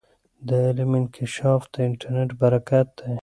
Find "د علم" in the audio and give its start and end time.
0.47-0.91